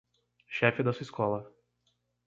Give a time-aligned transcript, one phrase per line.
[0.47, 1.51] Chefe da sua escola